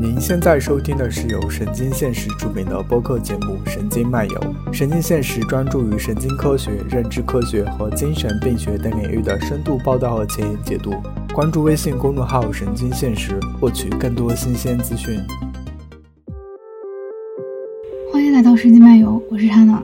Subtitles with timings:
[0.00, 4.54] 您现在收听的是由神经现实出品的播客节目《神经漫游》。
[4.72, 10.94] 神经现实专注于神经科学、认知科学和精神病学等领域的深度报道和前沿解读。
[11.34, 15.18] 关注微信公众号“神经现实”，获取更多新鲜资讯。
[18.12, 19.82] 欢迎来到《神经漫游》，我是 Hanna。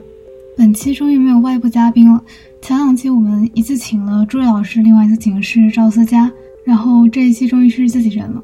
[0.55, 2.23] 本期终于没有外部嘉宾了。
[2.61, 6.31] 前两期我们一次请了朱瑞老师，另外一次请的是赵思佳，
[6.63, 8.41] 然后这一期终于是自己人了。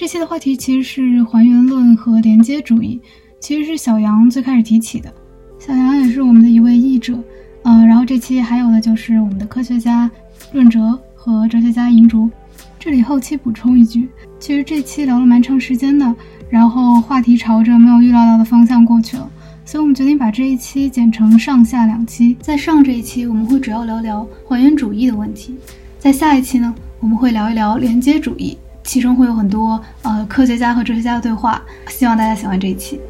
[0.00, 2.98] 这期的话题其实是还原论和连接主义，
[3.38, 5.12] 其实是小杨最开始提起的。
[5.58, 7.22] 小杨也是我们的一位译者，
[7.64, 10.10] 嗯，然后这期还有的就是我们的科学家
[10.52, 12.30] 润哲和哲学家银竹。
[12.78, 14.08] 这里后期补充一句，
[14.38, 16.16] 其实这期聊了蛮长时间的，
[16.48, 19.30] 然后话题朝着没有预料到的方向过去了，
[19.66, 22.34] 所以我们决定把这一期剪成上下两期。
[22.40, 25.56] 在上这一期我们会主要聊聊还原主义的问题，
[25.98, 28.56] 在下一期呢我们会聊一聊连接主义。
[28.90, 33.00] 其中会有很多呃科学家和哲学家的对话，希望大家喜欢这一期。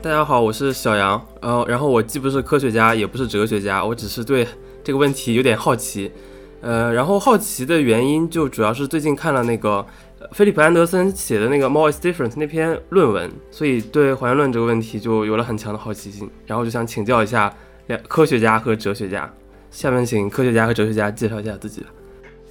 [0.00, 4.46] 大家好，我是小杨，呃，然后我既不是科学家，也不是哲学家，我只是对
[4.84, 6.12] 这个问题有点好奇，
[6.60, 9.84] 呃，然后好奇的原因就主要是最近看了那个
[10.30, 17.52] 菲利普安德森写的那个《More is Different》那篇论文，所以对还原论这个问题就有了很强的好奇心，然后就想请教一下
[17.88, 19.28] 两科学家和哲学家。
[19.72, 21.84] 下面请科学家和哲学家介绍一下自己。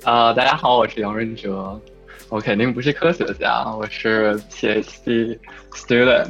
[0.04, 1.80] 啊，大家好，我是杨润哲，
[2.28, 5.38] 我肯定不是科学家，我是 PhD
[5.74, 6.28] student，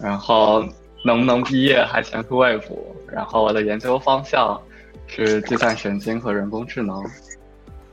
[0.00, 0.64] 然后
[1.04, 4.60] 能不能毕业还前途未卜，然后我的研究方向
[5.08, 7.02] 是计算神经和人工智能。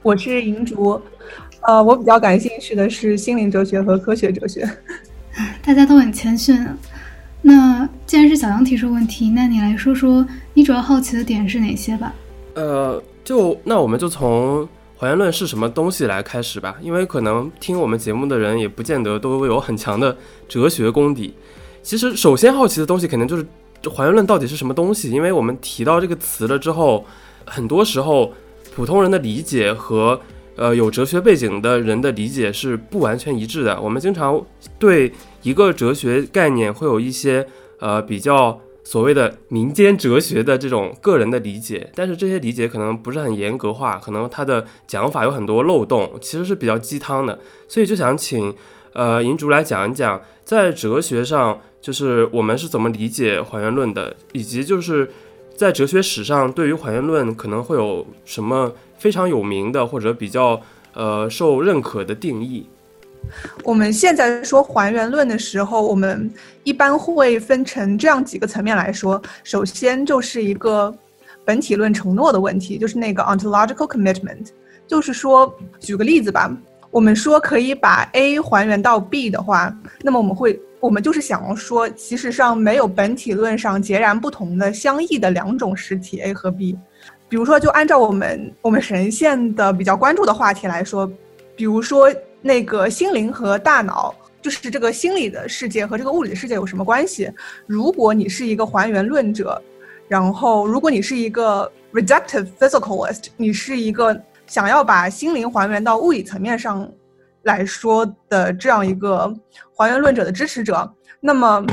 [0.03, 1.01] 我是银竹，
[1.61, 4.69] 呃，我比较感兴趣的是心灵哲学和科学哲学。
[5.65, 6.63] 大家都很谦逊，
[7.41, 12.13] 那既然是小杨提出问题，那你来说说你主要好奇的点是哪些吧？
[12.53, 14.69] 呃，就那我们就从。
[15.01, 20.15] 还原论是什么东西来开始吧，因为可能听我们节目的人也不见得都有很强的
[20.47, 21.33] 哲学功底。
[21.81, 23.43] 其实，首先好奇的东西肯定就是
[23.89, 27.03] 还原论到底是什么东西，因为我们提到这个词了之后，
[27.47, 28.31] 很多时候
[28.75, 30.21] 普通人的理解和
[30.55, 33.81] 呃有哲学背景的人的理解是不完全一致的。
[33.81, 34.39] 我们经常
[34.77, 35.11] 对
[35.41, 37.47] 一个哲学概念会有一些
[37.79, 38.61] 呃比较。
[38.83, 47.39] 所谓的民间哲学的这种个人的理解，但是这些理解可能不是很严格化，可能它的讲法有很多漏洞，其实是比较鸡汤的。
[47.67, 48.53] 所以就想请
[48.93, 55.09] 呃银竹来讲一讲，在哲学上，就是我们是怎么理解还原论的，以及就是
[55.55, 60.59] 在哲学史上对于还原论可能会有什么非常有名的或者比较
[60.93, 62.67] 呃受认可的定义。
[63.63, 66.29] 我们现在说还原论的时候，我们
[66.63, 69.21] 一般会分成这样几个层面来说。
[69.43, 70.93] 首先就是一个
[71.45, 74.47] 本体论承诺的问题，就是那个 ontological commitment，
[74.85, 76.55] 就是说，举个例子吧，
[76.89, 86.77] 我们说可以把 A 还原到 B 的话，那么我们会，我们就是想要说，其实上没有本体论上截然不同的相异的两种实体 A 和 B。
[87.29, 91.09] 比如说，就按照我们我们神仙的比较关注的话题来说，
[91.55, 92.11] 比如说。
[92.41, 97.31] 那个心灵和大脑，就是这个心理的世界和这个物理的世界有什么关系？
[97.67, 99.61] 如果你是一个还原论者，
[100.07, 106.91] 然后如果你是一个 reductive physicalist，你是一个想要把心灵还原到物理层面上
[107.43, 109.31] 来说的这样一个
[109.75, 111.63] 还原论者的支持者，那么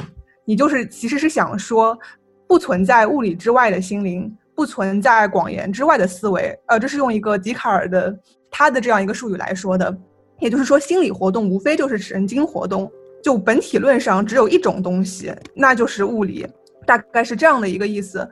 [0.44, 1.98] 你就是其实是想说，
[2.46, 6.54] 不存在物理之外的心灵，不存在广言之外的思维。
[6.66, 8.14] 呃，这是用一个笛卡尔的
[8.50, 9.96] 他的这样一个术语来说的。
[10.40, 12.90] 也就是说，心理活动无非就是神经活动，
[13.22, 16.46] 就本体论上只有一种东西，那就是物理，
[16.86, 18.28] 大概是这样的一个意思。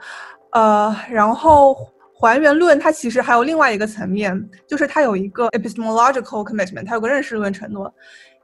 [0.53, 1.77] 呃，然后
[2.19, 7.93] 还原论它其实还有另外一个层面，就是它有一个 epistemological commitment，它有个认识论承诺，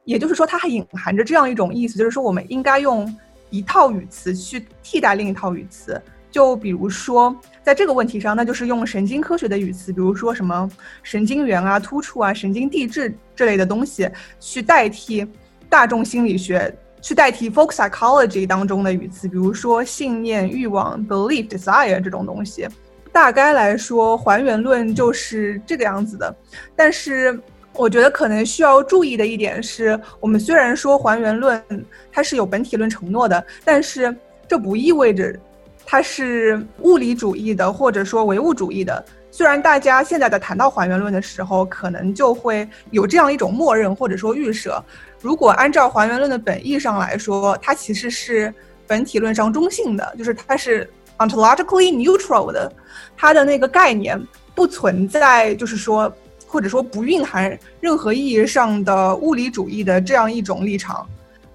[0.04, 3.08] 也就是说，它还隐含着这样一种意思，就是说我们应该用
[3.50, 6.00] 一套语词去替代另一套语词。
[6.32, 10.68] 就比如说，在这个问题上，那就是用神经科学的语词，比如说什么
[11.02, 14.08] 神经元啊、突触啊、神经递质这类的东西，
[14.40, 15.24] 去代替
[15.68, 22.66] 大众心理学，去代替 folk psychology 当中的语词，比如说信念、欲望、belief、desire 这种东西。
[23.12, 26.34] 大概来说，还原论就是这个样子的。
[26.74, 27.38] 但是，
[27.74, 31.62] 我觉得可能需要注意的一点是，我们虽然说还原论
[32.10, 34.16] 它是有本体论承诺的，但是
[34.48, 35.38] 这不意味着。
[35.84, 39.04] 它是物理主义的，或者说唯物主义的。
[39.30, 44.82] 虽然大家现在在谈到还原论的时候，可能就会有这样一种默认或者说预设：
[45.20, 48.52] 如果按照还原论的本意上来说，它其实是
[48.86, 50.86] 本体论上中性的，就是它是
[51.16, 52.70] ontologically neutral 的，
[53.16, 54.22] 它的那个概念
[54.54, 56.12] 不存在，就是说
[56.46, 61.08] 或者说不蕴含任何意义上的物理主义的这样一种立场。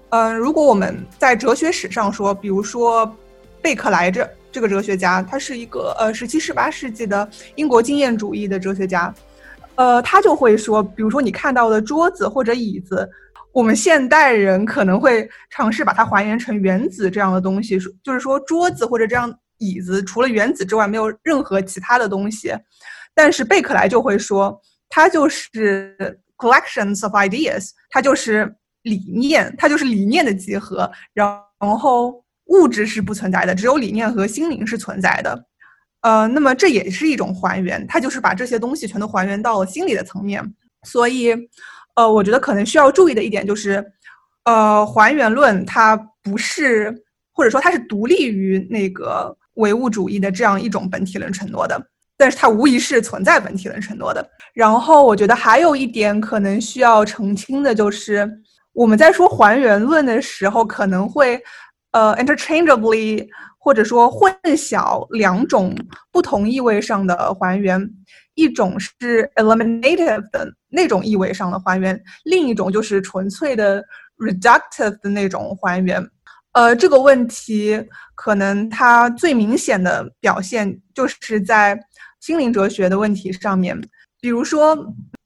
[0.08, 3.14] 嗯，如果我们在哲学史上说，比如说
[3.60, 9.12] 贝克莱这这个哲学家，他是一个呃十七、十八世纪的英国经验主义的哲学家，
[9.74, 13.08] 呃，他就会说，比如说你看到的桌子或者椅子，
[13.52, 22.54] 我们现代人可能会尝试把它还原成原子这样的东西，就是说桌子或者这样椅子除了原子之外没有任何其他的东西，
[23.14, 24.58] 但是贝克莱就会说，
[24.88, 31.38] 它就是 collections of ideas，它就是理念，它就是理念的集合，然
[31.78, 32.24] 后。
[32.48, 35.44] 物质是不存在的，只有理念和心灵是存在的。
[36.02, 40.42] 呃，那么这也是一种还原，它就是把这些东西全都还原到了心理的层面。
[40.84, 41.34] 所以，
[41.96, 43.84] 呃，我觉得可能需要注意的一点就是，
[44.44, 46.94] 呃，还原论它不是，
[47.32, 51.76] 或者说它是独立于那个唯物主义的这样一种本体论承诺的，
[52.16, 54.24] 但是它无疑是存在本体论承诺的。
[54.54, 58.30] 然后，我觉得还有一点可能需要澄清的就是，
[58.72, 61.42] 我们在说还原论的时候可能会。
[61.92, 63.26] 呃，interchangeably，
[63.58, 65.74] 或者说混淆两种
[66.12, 67.80] 不同意味上的还原，
[68.34, 73.82] 一种是 eliminative 的那种意味上的还原，另一种就是纯粹的
[74.18, 76.06] reductive 的那种还原。
[76.52, 77.82] 呃，这个问题
[78.14, 81.78] 可能它最明显的表现就是在
[82.20, 83.80] 心灵哲学的问题上面，
[84.20, 84.76] 比如说。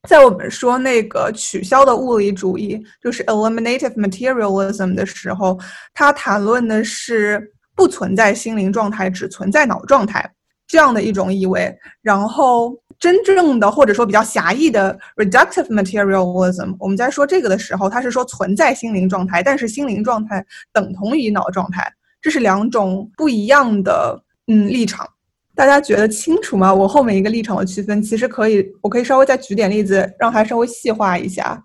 [0.08, 5.58] 在我们说那个取消的物理主义，就是 eliminative materialism 的时候，
[5.94, 10.28] 他谈论的是不存在心灵状态，只存在脑状态
[10.66, 11.72] 这样的一种意味。
[12.02, 21.88] 然后，真正的或者说比较狭义的 reductive materialism，我们在说这个的时候，它是说存在心灵状态，但是心灵状态等同于脑状态，
[22.20, 25.08] 这是两种不一样的嗯立场。
[25.54, 26.72] 大家觉得清楚吗？
[26.74, 31.62] 我后面一个立场的区分，其实可以，我可以稍微再举点例子，让它稍微细化一下。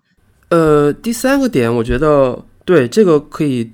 [0.50, 3.70] 呃，第三个点，我觉得对这个可以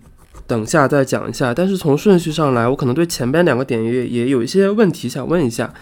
[0.47, 1.53] 等下再讲一下。
[1.53, 5.73] 但是从顺序上来，我可能对前边两个点也也有一些问题想问一下。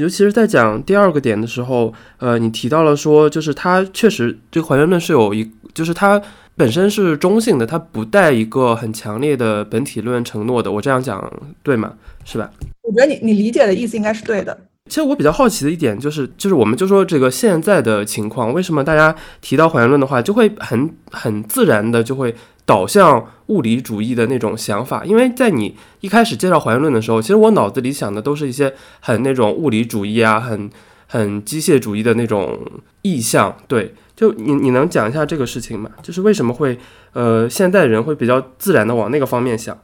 [0.00, 6.20] 尤其是在讲第二个点的时候，呃，你提到了说，就是它确实这个还原论是有一，就是它
[6.56, 10.70] 本身是中性的，它不带一个很强烈的本体论承诺的。
[10.70, 11.94] 我这样讲对吗？
[12.24, 12.50] 是吧？
[12.82, 14.56] 我觉得你你理解的意思应该是对的。
[14.88, 22.34] 其实我比较好奇的一点就是，就是我们就说这个现在的情况，为什么大家提到还原论的话，就会很很自然的就会
[22.68, 25.02] 导向物理主义的那种想法？
[25.06, 30.68] 因为在你一开始介绍还原论的时候，其实我脑子里想的都是一些很那种物理主义啊，很
[31.06, 32.60] 很机械主义的那种
[33.00, 33.56] 意象。
[33.66, 35.90] 对，就你你能讲一下这个事情吗？
[36.02, 36.78] 就是为什么会
[37.14, 39.74] 呃现代人会比较自然的往那个方面想？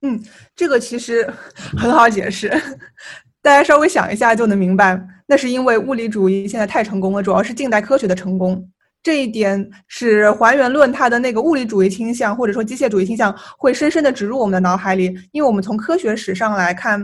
[0.00, 0.18] 嗯，
[0.56, 1.30] 这个其实
[1.76, 2.48] 很好解释，
[3.42, 4.98] 大家稍微想一下就能明白。
[5.26, 8.66] 那是因为物理主义现在太成功了，主要是近代科学的成功。
[9.02, 15.14] 这一点使还原论它的那个物理主义倾向或者说机械主义倾向会深深的植入我们的脑海里。
[15.32, 17.00] 因为我们从科学史上来看，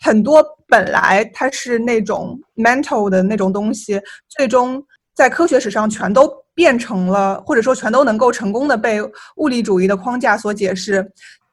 [0.00, 4.82] 很多本来它是那种 mental 的那种东西，最终
[5.14, 9.00] 在科学史上全都变成了，或者说全都能够成功的被
[9.36, 11.04] 物理主义的框架所解释。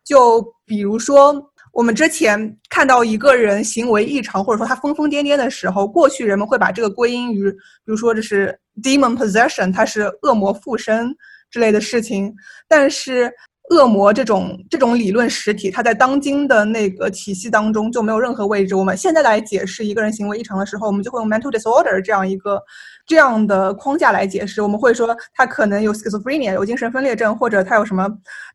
[0.03, 1.33] 就比如说，
[1.75, 7.57] 我们之前看到一个人行为异常，或者说他疯疯癫癫的时候，过去人们会把这个归因于，比
[7.87, 11.13] 如说这是 demon possession，它是恶魔附身
[11.51, 12.33] 之类的事情。
[12.65, 13.29] 但是，
[13.71, 18.73] 恶魔这种这种理论实体，它在当今的那个体系当中就没有任何位置。
[18.73, 22.57] 我们现在来解释一个人行为异常的时候，我们就会用 mental disorder 这样一个
[23.05, 24.61] 这样的框架来解释。
[24.61, 28.07] 我们会说他可能有 schizophrenia，有精神分裂症，或者他有什么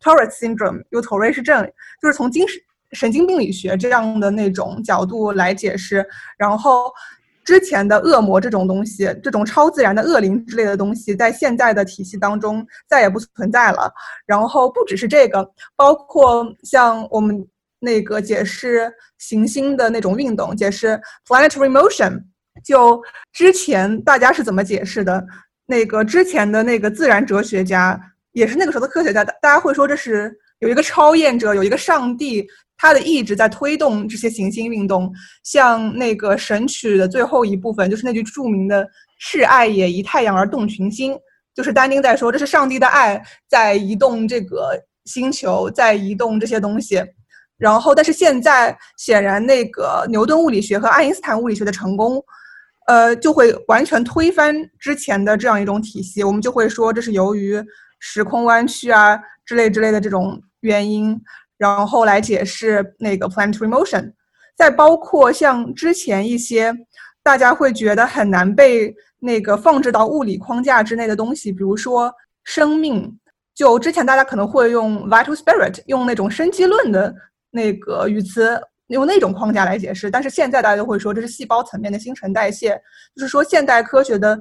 [0.02, 2.58] Tourette syndrome，有妥瑞氏症，就是从精神
[2.92, 6.06] 神经病理学这样的那种角度来解释。
[6.36, 6.92] 然后。
[7.42, 13.92] 之前的恶魔这种东西，这种超自然的恶灵之类的东西，在现在的体系当中再也不存在了。
[14.24, 17.44] 然后不只是这个，包括像我们
[17.80, 22.22] 那个解释行星的那种运动，解释 planetary motion，
[22.62, 25.26] 就之前大家是怎么解释的？
[25.66, 27.98] 那个之前的那个自然哲学家，
[28.32, 32.46] 也是那个时候的科学家，大大家会说这是有一个超验者，有一个上帝。
[32.82, 35.12] 他的意志在推动这些行星运动，
[35.44, 38.88] 像那个《神曲》的最后一部分，就是那句著名的
[39.20, 41.14] “是爱也，以太阳而动群星”，
[41.54, 44.70] 就是丹丁在说，这是上帝的爱在移动这个
[45.04, 47.04] 星球，在移动这些东西。
[47.58, 52.18] 然后，但是现在显然，那个牛顿物理学和爱因斯坦物理学的成功，
[52.86, 56.24] 呃，就会完全推翻之前的这样一种体系。
[56.24, 57.62] 我们就会说，这是由于
[57.98, 61.20] 时空弯曲啊之类之类的这种原因。
[61.60, 64.10] 然后来解释那个 planetary motion，
[64.56, 66.74] 再包括像之前一些
[67.22, 72.10] 大家会觉得很难被那个放置到物理框架之内的东西，比如说
[72.44, 73.14] 生命。
[73.54, 77.14] 就之前大家可能会用 vital spirit，用那种生机论的
[77.50, 80.10] 那个语词，用那种框架来解释。
[80.10, 82.70] 但是现在大家都会说这是细胞层面的新陈代谢，
[83.14, 84.40] 就是说现代科学的，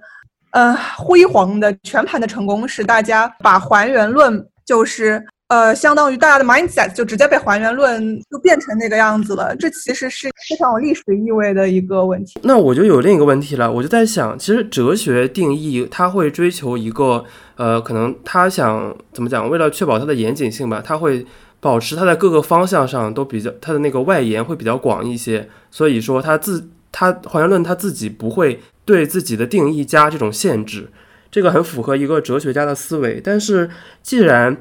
[0.52, 5.22] 呃，辉煌的全盘的成功，使大家把还原论就是。
[5.50, 12.40] 呃，相当于大家的 mindset 就直接被还原论就变成那个样子了，这其实是非常有历史意味的一个问题。
[12.44, 17.26] 那我就有另一个问题了，我就在想，其实哲学定义它会追求一个，
[17.56, 19.50] 呃，可能他想怎么讲？
[19.50, 21.26] 为了确保它的严谨性吧，他会
[21.60, 25.50] 保持它在各个方向上都比较，它的那个外延会比较广一些。
[25.72, 30.90] 所以说，它自它还原论它自己不会对自己的定义加这种限制，
[31.32, 33.20] 这个很符合一个哲学家的思维。
[33.20, 33.68] 但是
[34.04, 34.56] 既然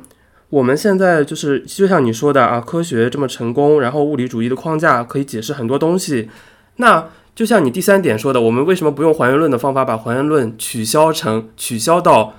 [0.50, 6.30] 我们现在就是就像你说的啊，科学这么成功，然后物理主义的框架可以解释很多东西。
[6.76, 12.32] 那就像你第三点说的，我们为什么不用还原论的方法把还原论取消成取消到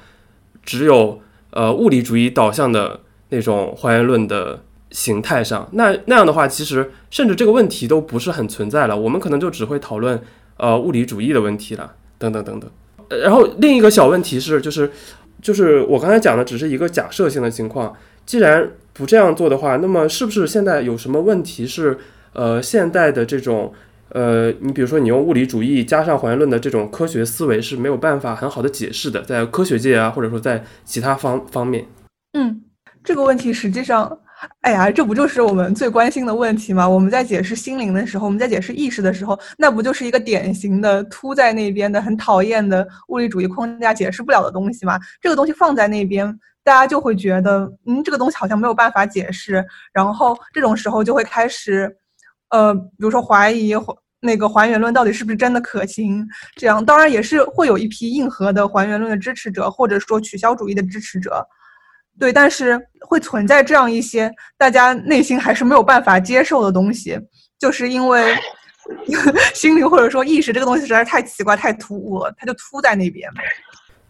[0.64, 5.70] 只有呃物理主义导向的那种还原论的形态上？
[5.74, 8.98] 那那样的话，其实甚至这个问题都不是很存在了。
[8.98, 10.20] 我们可能就只会讨论
[10.58, 12.72] 呃物理主义的问题了，等等等等。
[13.22, 14.92] 然后另一个小问题是就是。
[15.42, 17.96] 就是我刚才讲的，只是一个假设性的情况。
[18.26, 21.98] 既然不这样做的话，那么是不是现在有什么问题是，
[22.34, 23.74] 呃，现代的这种，
[24.10, 31.86] 呃，你比如说你用物理主义加上还原论的这种科学思维是没有办法很好的解释的，在科学界啊，或者说在其他方方面。
[32.34, 32.62] 嗯，
[33.04, 34.20] 这个问题实际上。
[34.62, 36.88] 哎呀，这不就是我们最关心的问题吗？
[36.88, 44.98] 我们在解释心灵的时候，我们在解释意识的时候，那不就是一个典型的凸在那边的、很讨厌的物理主义框架解释不了的东西吗？
[45.22, 46.26] 这个东西放在那边，
[46.64, 49.66] 大家就会觉得，嗯，这个东西好像没有办法解释。
[49.92, 51.94] 然后这种时候就会开始，
[52.50, 53.74] 呃，比如说怀疑
[54.22, 56.26] 那个还原论到底是不是真的可行。
[56.56, 61.46] 这样当然也是会有一批硬核的还原论的支持者，或者说取消主义的支持者。
[62.20, 67.18] 对，但是会存在这样一些大家内心还是没有办法接受的东西，
[67.58, 68.36] 就是因为
[69.56, 73.30] 心灵或者说意识这个东西实在是太奇怪、太突兀了，它就突在那边。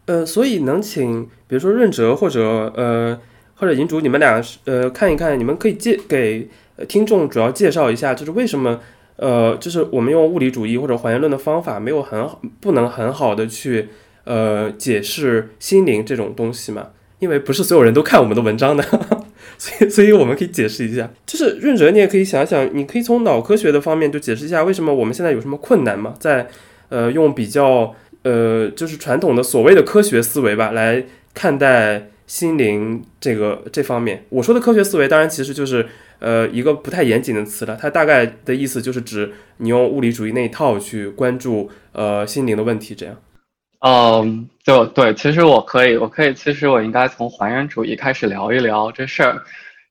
[0.05, 3.19] 呃，所以能请比如说润哲或者呃
[3.53, 6.49] 或者银主你们俩呃看一看，你们可以介给
[6.87, 8.79] 听众主要介绍一下，就是为什么
[9.17, 12.27] 呃就是我们用物理主义或者还原论的方法没有很
[12.59, 13.89] 不能很好的去
[14.23, 16.87] 呃解释心灵这种东西嘛？
[17.19, 18.83] 因为不是所有人都看我们的文章的，
[19.57, 21.09] 所以所以我们可以解释一下。
[21.25, 26.15] 就是润哲，你也可以想想，你可以从脑科学的方面就解释一下，为什么我们现在有什么困难嘛？
[26.19, 26.47] 在
[26.89, 34.23] 呃用比较呃就是传统的所谓的科学思维吧来看待心灵这个这方面。
[34.29, 35.85] 我说的科学思维，当然其实就是
[36.19, 37.77] 呃一个不太严谨的词了。
[37.79, 43.15] 它大概的意思就是指你用物理主义那一套去关注呃心灵的问题，这样。
[43.81, 49.41] 嗯，就对，其实我可以，我可以，其实我应该从还原主义开始聊一聊这事儿。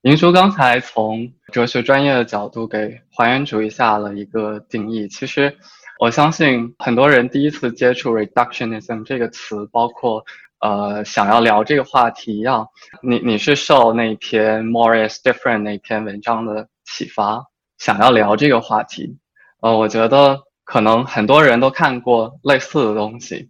[0.02, 5.08] 您叔刚才从哲学专业的角度给还原主义下了一个定义。
[5.08, 5.56] 其实
[5.98, 10.22] 我相信很多人第一次接触 reductionism 这个词，包括
[10.60, 12.68] 呃想要聊这个话题一样，
[13.02, 17.42] 你你是受那篇 More is Different 那篇文章的启发，
[17.78, 19.16] 想要聊这个话题。
[19.62, 20.47] 呃，我觉得。
[20.68, 23.48] 可能很多人都看过类似的东西，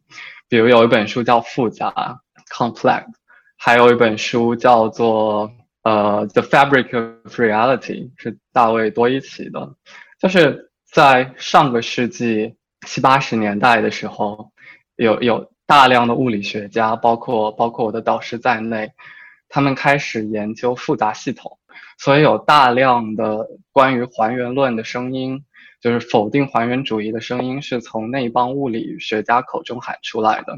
[0.49, 1.91] 比如有一本书叫《复杂》
[2.55, 3.07] （Complex），
[3.57, 5.51] 还有一本书叫做
[5.83, 7.81] 呃《The Fabric of Reality》，
[8.17, 9.75] 是大卫多伊奇的。
[10.21, 12.55] 就是在上个世纪
[12.87, 14.53] 七八十年代的时候，
[14.95, 18.93] 有有大量的物理学家，包括包括我的导师在内，
[19.49, 21.59] 他们开始研究复杂系统，
[21.99, 25.45] 所以有大量的关于还原论的声音。
[25.81, 30.57] 就是否定还原主义的声音是从那帮物理学家口中喊出来的，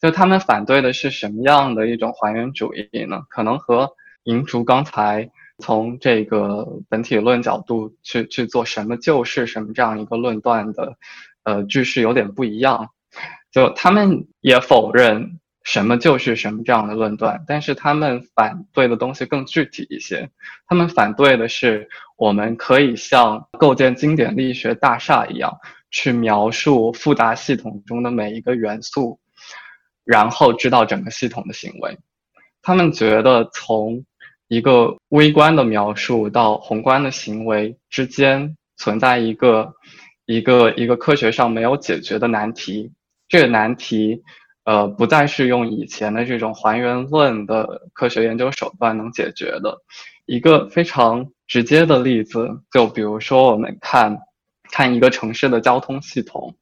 [0.00, 3.22] 就他们反对的是什么样的一种还原主义呢？
[3.28, 3.90] 可能和
[4.24, 10.96] 银竹刚才从这个本体论角度去去做什么就是什么这样一个论断的，
[11.44, 12.88] 呃句式有点不一样。
[13.50, 15.38] 就他们也否认。
[15.64, 20.28] 什么就是什么这样的论断，但是他们反对的东西更具体一些。
[20.66, 25.56] 他们反对的是，我们可以像构建经典力学大厦一样，
[25.90, 29.20] 去描述复杂系统中的每一个元素，
[30.04, 31.96] 然后知道整个系统的行为。
[32.60, 34.04] 他们觉得，从
[34.48, 39.72] 一个微观的描述到宏观的行为之间，存在一个
[40.26, 42.90] 一个一个科学上没有解决的难题。
[43.28, 44.22] 这个难题。
[44.64, 49.76] 呃，不再是用以前的这种还原论的科学研究手段能解决的。
[50.26, 54.16] 一个非常直接的例子，就比如说我们看
[54.70, 56.54] 看一个城市的交通系统，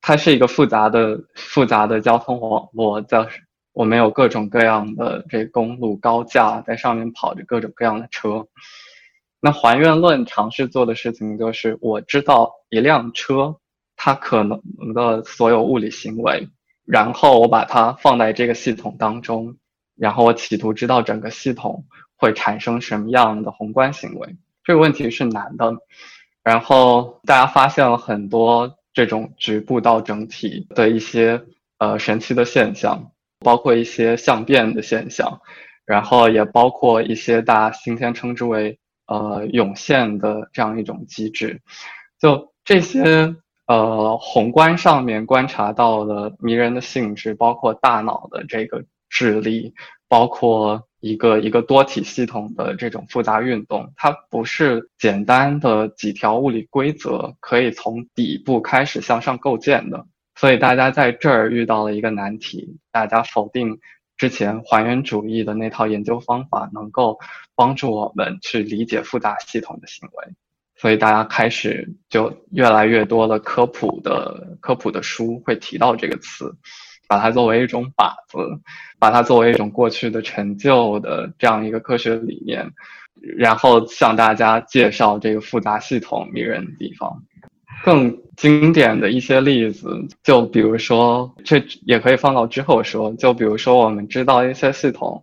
[0.00, 3.24] 它是一个复杂的复杂的交通网络，在
[3.72, 8.44] 我们有各种各样的这公路高架，在上面跑着各种各样的车。
[9.40, 13.56] 那还原论尝试做的事情就是，我知道一辆车
[13.96, 14.60] 它可能
[14.92, 16.46] 的所有物理行为，
[16.90, 19.56] 然后我把它放在这个系统当中，
[19.96, 21.84] 然后我企图知道整个系统
[22.16, 24.36] 会产生什么样的宏观行为。
[24.64, 25.72] 这个问题是难的，
[26.42, 31.40] 然后大家发现了很多这种局部到整体的一些
[31.78, 35.40] 呃神奇的现象，包括一些相变的现象，
[35.86, 38.78] 然后也包括一些大家今天称之为。
[39.12, 41.60] 呃，涌现的这样一种机制，
[42.20, 43.34] 就这些
[43.70, 49.72] 呃宏观上面观察到的迷人的性质，包括大脑的这个智力，
[50.08, 60.04] 包括一个一个多体系统的这种复杂运动，它不是简单的几条物理规则可以从底部开始向上构建的。
[60.34, 63.78] 所以大家在这儿遇到了一个难题，大家否定。
[64.16, 67.18] 之前还原主义的那套研究方法能够
[67.54, 70.34] 帮助我们去理解复杂系统的行为，
[70.80, 76.50] 所以大家开始就越来越多的科普的科普的书会提到这个词，
[77.06, 78.38] 把它作为一种靶子，
[78.98, 82.66] 把它作为一种过去的陈旧的这样一个科学理念，
[83.36, 87.22] 然后向大家介绍这个复杂系统迷人的地方。
[87.84, 89.86] 更经典的一些例子，
[90.22, 93.12] 就比如说，这也可以放到之后说。
[93.16, 95.22] 就比如说，我们知道一些系统，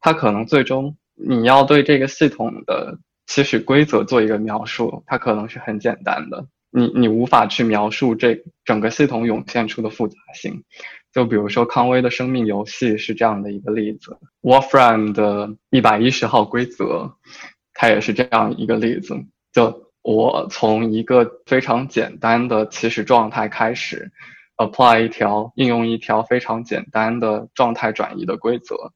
[0.00, 10.64] 它可能最终你要对这个系统的起始规则做一个描述，它可能是很简单的，你你无法去描述这整个系统涌现出的复杂性。
[11.12, 17.12] 就比如说康威的生命游戏是这样的一个例子，Wolfram 的一百一十号规则，
[17.72, 19.14] 它也是这样一个例子，
[19.52, 19.86] 就。
[20.00, 24.10] 我从一个非常简单的起始状态开始
[24.56, 28.92] ，apply 一条应用一条非常简单的状态转移的规则，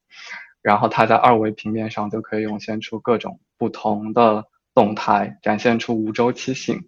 [0.63, 4.45] 然后它在二维平面上就可以涌现出各种不同的
[4.75, 6.81] 动态，展现出无周期性。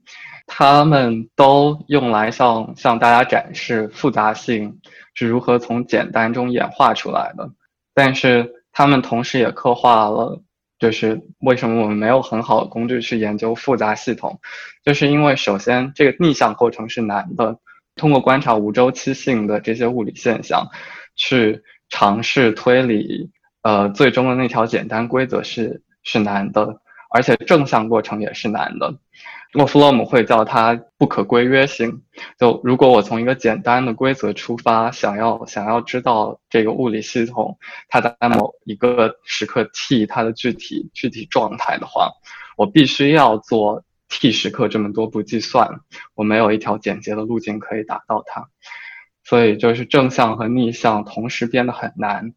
[0.49, 4.81] 它们都用来向向大家展示复杂性
[5.15, 7.49] 是如何从简单中演化出来的，
[7.95, 10.43] 但是它们同时也刻画了。
[10.81, 14.41] 就是为什么我们没有很好的工具去研究复杂系统，
[14.83, 17.57] 就是因为首先这个逆向过程是难的，
[17.95, 20.67] 通过观察无周期性的这些物理现象，
[21.15, 23.31] 去尝试推理，
[23.63, 28.95] 呃，最终的那条简单规则是是难的，而且正向过程也是难的。
[29.53, 32.03] 洛夫洛姆会叫它不可规约性。
[32.39, 37.57] 就如果我从一个简单的规则出发，想要想要知道这个物理系统
[37.89, 42.11] 它在某一个时刻 t 它的具体具体状态的话，
[42.57, 45.69] 我必须要做 t 时刻这么多步计算，
[46.15, 48.49] 我没有一条简洁的路径可以达到它。
[49.23, 52.33] 所以就是正向和逆向同时变得很难，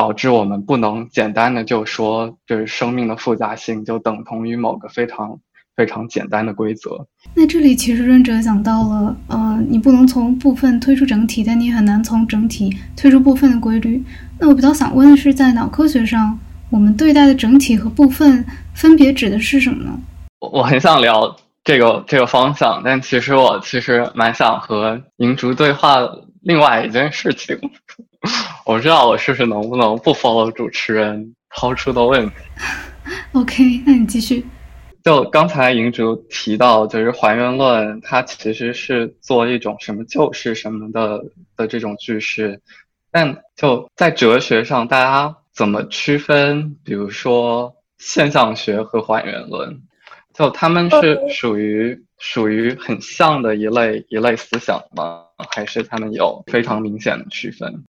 [0.00, 5.38] 导致我们不能简单的就说，就是生命的复杂性就等同于某个非常。
[5.76, 7.06] 非常简单的规则。
[7.34, 14.02] 那这里其实润哲讲到了，呃，你不能从部分推出整体，但你很难从整体推出部分的规律。
[14.38, 19.98] 那我比较想问的是，在脑科学上，我们对待的整体和部分分别指的是什么呢？
[20.40, 21.34] 我我很想聊
[21.64, 26.00] 这个这个方向，但其实我其实蛮想和银竹对话
[26.42, 27.58] 另外一件事情。
[28.66, 32.34] 我不知道我是不是能不能不 follow 主持人抛出的问题。
[33.32, 34.44] OK，那你继续。
[35.02, 41.24] 就刚才银竹提到，就是还原论，它其实是做一种什么就是什么的
[41.56, 42.60] 的这种句式，
[43.10, 46.76] 但就在哲学上，大家怎么区分？
[46.84, 49.80] 比如说现象学和还原论，
[50.34, 55.24] 就他们是属于属于很像的一类一类思想吗？
[55.50, 57.82] 还是他们有非常明显的区分？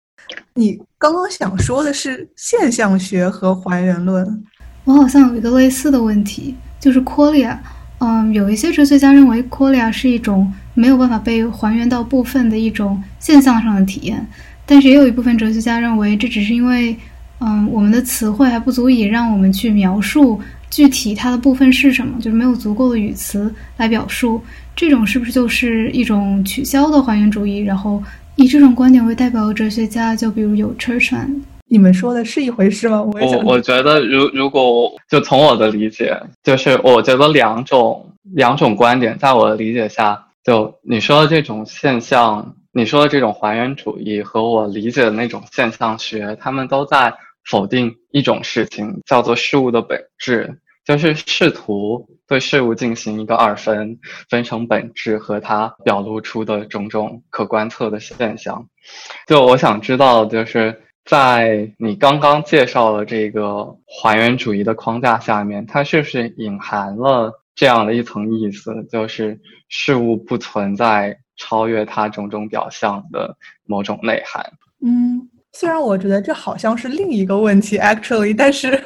[0.55, 4.45] 你刚刚想说的是现象学和还原论？
[4.85, 6.55] 我好像有一个类似的问题。
[6.81, 7.55] 就是 qualia，
[7.99, 14.27] 嗯，有一些哲学家认为 qualia 是一种没有办法被还原到部分的一种现象上的体验，
[14.65, 16.97] 但是也有一部分哲学家认为这只是因为，
[17.41, 24.43] 嗯，我们的词汇还不足以让我们去描述具体它的部分是什么，就是没有足够的语词来表述。
[24.75, 27.59] 这种是不是就是一种取消的还原主义？
[27.59, 28.03] 然后
[28.41, 31.43] 以这种观点为代表的哲学家，就比如有 Churchland。
[31.67, 33.03] 你们说的是一回事吗？
[33.03, 47.13] 我我我觉得，如如果就从我的理解，就是我觉得两种两种观点，在我的理解下，就你说的这种现象，你说的这种还原主义和我理解的那种现象学，他们都在
[47.45, 50.59] 否定一种事情，叫做事物的本质。
[50.87, 58.69] 就是试图对事物进行一个二分，分成本质和它表露出的种种可观测的现象。
[59.27, 74.53] 就我想知道，就是在你刚刚介绍的这个还原主义的框架下面，它是不是隐含了这样的一层意思，就是事物不存在超越它种种表象的某种内涵？
[74.87, 75.29] 嗯。
[75.53, 78.81] 虽然我觉得这好像是另一个问题，actually，但是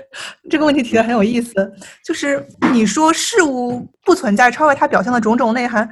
[0.48, 1.72] 这个问题提的很有意思。
[2.04, 5.88] 就是你说事物不存在超越它表象的种种内涵，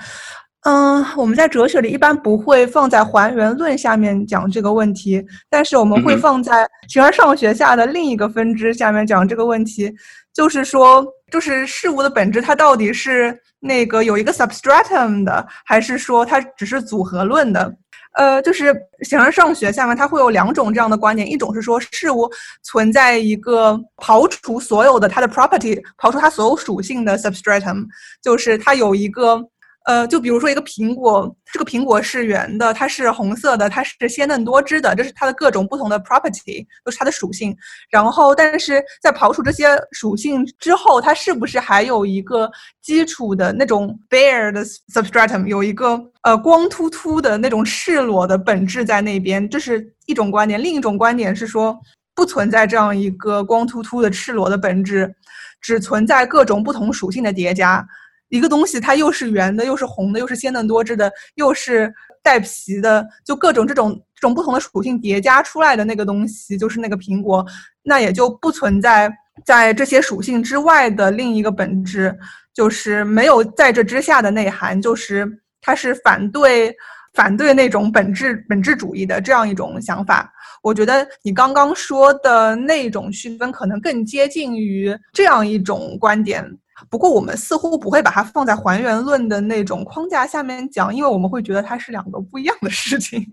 [0.65, 9.93] 嗯，我们在哲学里一般不会放在还原论下面讲这个问题，但是我们会放在形而上学下的另一个分支下面讲这个问题。
[10.33, 17.71] 就是说，就是事物的本质，它到底是那个有一个 substratum 的，还是说它只是组合论的？
[18.13, 22.31] 呃，就是形而上学下面，它会有两种这样的观点，一种是说事物
[22.63, 27.85] 存在一个刨除所有的它的 property，刨除它所有属性的 substratum，
[28.23, 29.49] 就是它有一个。
[29.85, 37.57] 呃，就比如说一个苹果，这个苹果是圆的，它是红色的，它是鲜嫩多汁的，这是它的各种不同的 property，都是它的属性。
[37.91, 49.49] 然后，但是在刨除这些属性之后，它是不是还有一个基础的那种 bare 的 substratum，有一个呃光秃秃的那种赤裸的本质在那边？
[49.49, 50.63] 这是一种观点。
[50.63, 51.77] 另一种观点是说，
[52.15, 55.13] 不存在这样一个光秃秃的赤裸的本质，
[55.61, 57.85] 只存在各种不同属性的叠加。
[58.33, 61.93] 一个东西，它又是圆的，又是红的，又是鲜嫩多汁的，又是
[62.23, 67.45] 带皮的，就各种这种这种不同的属性叠加出来的那个东西，就是那个苹果，
[67.83, 69.13] 那也就不存在
[69.45, 72.19] 在这些属性之外的另一个本质，
[72.55, 76.75] 就是没有在这之下的内涵，就是它是反对
[77.13, 80.33] 反对那种本质本质主义的这样一种想法。
[80.63, 86.43] 我觉得你刚刚说的那种区分，可能更接近于这样一种观点。
[86.91, 93.25] 不过我们似乎不会把它放在还原论的那种框架下面讲，因为我们会觉得它是两个不一样的事情。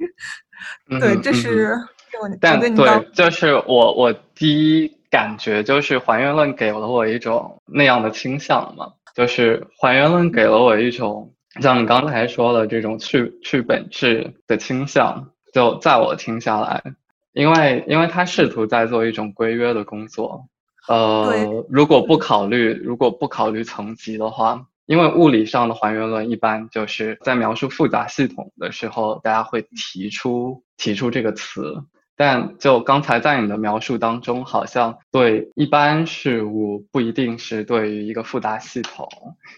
[1.00, 1.76] 对，这是
[2.40, 11.32] 但对，就是我我第一感觉就是还原论给了我一种那样的倾向嘛，就是还原论给了我一种
[11.62, 15.30] 像你刚才说的这种去去本质的倾向。
[15.52, 16.82] 就在我听下来，
[17.34, 20.46] 因为因为他试图在做一种规约的工作。
[20.90, 31.84] 呃，如果不考虑，如果不考虑层级的话，因为物理上的还原论一般就是在描述复杂系统的时候，大家会提出提出这个词。
[32.16, 39.08] 但就刚才在你的描述当中，好像对一般事物不一定是对于一个复杂系统，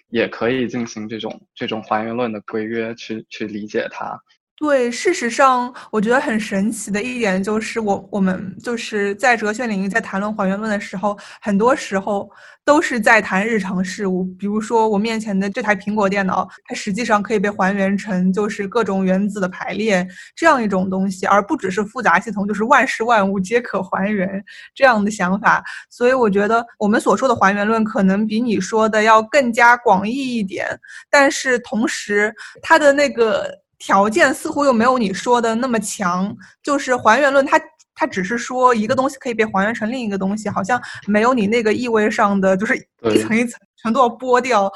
[0.09, 4.21] 也可以进行这种这种还原论的规约去去理解它。
[4.61, 12.29] 对，事实上，我觉得很神奇的一点就是，我我们就是在哲学领域在谈论还原论的时候，很多时候
[12.63, 14.23] 都是在谈日常事物。
[14.37, 24.29] 比如说，我面前的这台苹果电脑，它实际上可以被还原成就是各种原子的排列这样一种东西，而不只是复杂系统，就是万事万物皆可还原
[24.75, 25.63] 这样的想法。
[25.89, 30.67] 所以，我觉得我们所说的还原论可能比你说的要更加广义一点，
[31.09, 33.59] 但是同时，它的那个。
[33.83, 37.59] 条件似乎又没有你说的那么强，就是还原论，它
[37.95, 42.77] 它只是说一个东西可以被还原成另一个东西，好像没有你那个意味上的，就是
[43.11, 44.71] 一层一层全都要剥掉，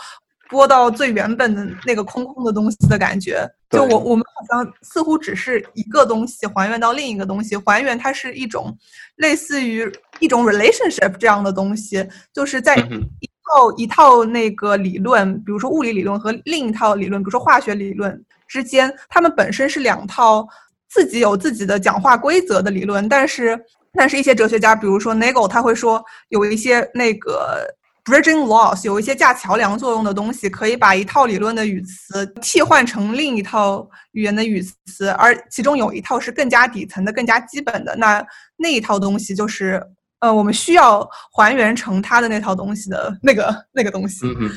[0.50, 3.48] 剥到最原本的那个空空的东西的感觉。
[3.70, 8.76] 就我我们好像似乎只是一个东西还原到另一个东西，还原它是一种
[9.18, 9.88] 类似于
[10.20, 18.26] 一种 relationship 这样的东西，就是在一套一套那个理论，比如说物理理论和另一套理论，比如说化学理论。
[18.48, 20.48] 之间，他们本身是两套
[20.88, 23.60] 自己有自己的讲话规则的理论，但是，
[23.92, 27.68] 但是一些哲学家，比如说 Nagel，他会说有一些那个
[28.06, 38.26] bridging laws，有一些架桥梁作用的东西，可以把一套理论的语词替换成另一套语言的语词，而其中有一套是更加底层的、更加基本的，那
[38.58, 39.82] 那一套东西就是，
[40.20, 41.06] 呃，我们需要
[41.36, 44.26] 还原成它的那套东西的那个那个东西。
[44.28, 44.52] 嗯哼，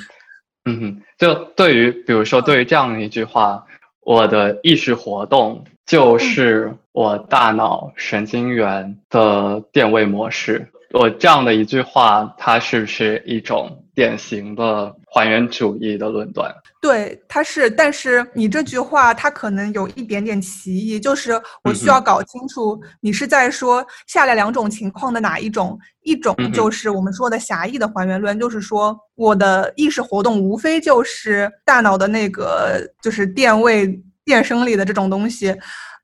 [0.66, 3.64] 嗯哼，就对于，比如说对于这样一句话。
[4.08, 10.66] 我的意识活动就是我大脑神经元的电位模式。
[10.92, 16.54] 我这样的一句话，它是不是一种典型的还原主义的论断？
[16.80, 17.68] 对，它是。
[17.68, 21.32] 但是你这句话，它可能有一点点歧义，就是
[21.64, 25.76] 我需要搞清楚你是在说下列两种情况的哪一种。
[26.04, 35.52] 一种就是我们说的狭义的还原论，就是说我的意识活动无非就是大脑的那个就是电位、电生理的这种东西，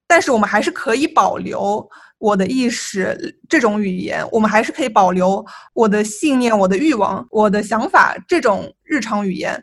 [0.08, 1.88] 但是我们还是可以保留。
[2.24, 9.62] 我的意识这种语言，我们还是可以保留我的信念、我的欲望、我的想法这种日常语言。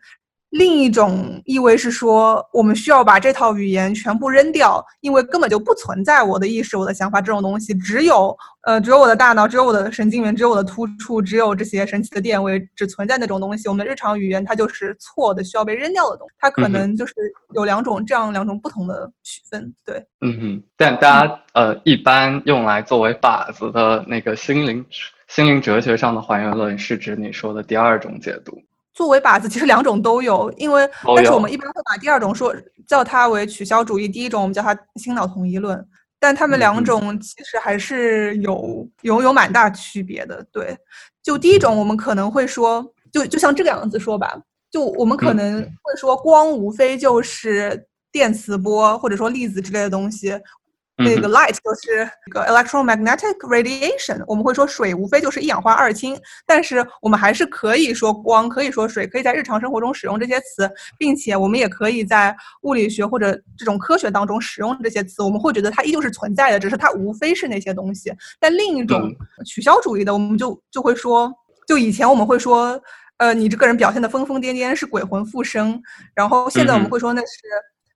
[0.51, 13.69] 另一种意味是说，我们需要把这套语言全部扔掉，因为根本就不存在我的意识、我的想法这种东西，只有呃，只有我的大脑，只有我的神经元，只有我的突触，只有这些神奇的电位，只存在那种东西。
[13.69, 16.35] 我们的日常语言它就是错的，需要被扔掉的东西。
[16.37, 17.13] 它可能就是
[17.53, 19.73] 有两种这样两种不同的区分。
[19.85, 20.63] 对，嗯哼。
[20.75, 24.85] 但大家呃，一般用来作为靶子的那个心灵
[25.29, 28.61] 心灵哲学上的还原论，是指你说的第二种解读。
[28.93, 32.53] 作为靶子，其实两种都有，因为但是我们一般会把第二种说
[32.85, 35.87] 叫它为取消主义，第一种我们叫它新脑统一论，
[36.19, 40.45] 但他们两种其实还是有有有蛮大区别的。
[40.51, 40.77] 对，
[41.23, 44.37] 就第一种我们可能会说，就就像这个样子说吧，
[44.69, 50.37] 就我们可能会说光无非就是电磁波或者说粒子之类的东西。
[51.03, 68.13] 那个 light 就是一个 electromagnetic radiation，我们会说水无非就是一氧化二氢，但是我们还是可以说光，可以说水，可以在日常生活中使用这些词，并且我们也可以在物理学或者这种科学当中使用这些词，我们会觉得它依旧是存在的，只是它无非是那些东西。
[68.39, 69.13] 但另一种
[69.45, 71.31] 取消主义的，我们就就会说，
[71.67, 72.81] 就以前我们会说，
[73.17, 75.81] 呃，你这个人表现的疯疯癫癫是鬼魂附身，
[76.13, 77.27] 然后现在我们会说那是。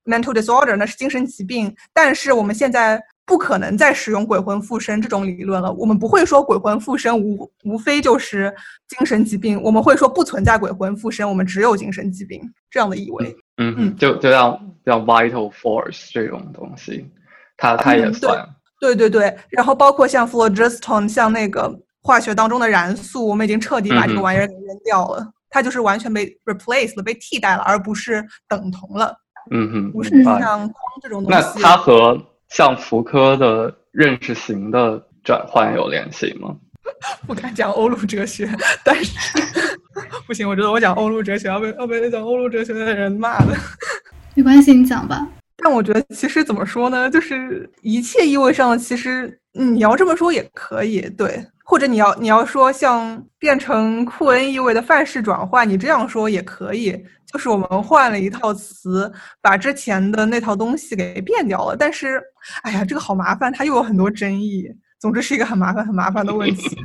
[0.06, 5.72] Mental disorder 那是精神疾病，但是我们现在不可能再使用鬼魂附身这种理论了。
[5.72, 8.54] 我们不会说鬼魂附身无无非就是
[8.88, 12.40] 精神疾病，我们会说不存在鬼魂附身，我们只有精神疾病
[12.70, 13.36] 这样的意味。
[13.58, 17.10] 嗯嗯，就就像像 vital force 这种东西，
[17.56, 18.48] 它它也算。
[18.78, 29.18] 对对对，然后包括像 phlogiston，像那个化学当中的燃素，我们已经彻底把这个玩意儿给扔掉了，它就是完全被 replaced 了，被替代了，而不是等同了。
[29.50, 31.38] 嗯哼，不是像光这种东西。
[31.38, 36.54] 那它和像福柯的认识型的转换有联系吗？
[37.26, 38.48] 不敢讲欧陆哲学，
[38.84, 39.12] 但是
[40.26, 43.54] 不行，我觉得我讲欧陆哲学要被要被讲欧陆哲学的人骂的。
[44.34, 45.26] 没关系，你讲吧。
[45.58, 51.44] 但我觉得其实怎么说呢，就是一切意味上的，其实你要这么说也可以，对。
[51.68, 56.96] 或者你要你要说像变成库恩意味的范式转换，你这样说也可以。
[57.26, 61.76] 就是我们换了一套词，把之前的那套东西给变掉了。
[61.76, 62.22] 但是，
[62.62, 64.66] 哎呀，这个好麻烦，它又有很多争议。
[64.98, 66.76] 总之是一个很麻烦、很麻烦的问题。